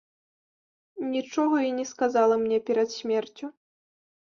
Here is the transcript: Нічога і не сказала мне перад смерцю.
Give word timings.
Нічога 1.15 1.57
і 1.69 1.75
не 1.77 1.85
сказала 1.93 2.35
мне 2.47 2.59
перад 2.73 2.89
смерцю. 2.97 3.45